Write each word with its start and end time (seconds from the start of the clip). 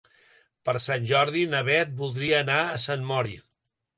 Per 0.69 0.73
Sant 0.85 1.05
Jordi 1.09 1.43
na 1.51 1.59
Bet 1.69 1.93
voldria 2.01 2.39
anar 2.45 2.57
a 2.71 2.81
Sant 2.87 3.07
Mori. 3.13 3.37